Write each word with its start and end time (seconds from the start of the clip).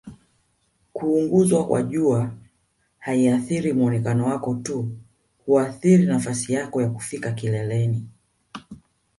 kuunguzwa 0.93 1.67
kwa 1.67 1.83
jua 1.83 2.31
haiathiri 2.99 3.73
muonekano 3.73 4.25
wako 4.25 4.55
tu 4.55 4.89
huathiri 5.45 6.05
nafasai 6.05 6.55
yako 6.55 6.81
ya 6.81 6.89
kufika 6.89 7.31
kileleni 7.31 8.07